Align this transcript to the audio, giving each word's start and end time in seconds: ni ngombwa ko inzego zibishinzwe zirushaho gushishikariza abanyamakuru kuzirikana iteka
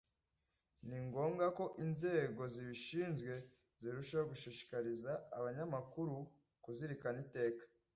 ni 0.87 0.97
ngombwa 1.07 1.45
ko 1.57 1.65
inzego 1.85 2.41
zibishinzwe 2.53 3.33
zirushaho 3.81 4.25
gushishikariza 4.31 5.11
abanyamakuru 5.37 6.15
kuzirikana 6.63 7.19
iteka 7.27 7.63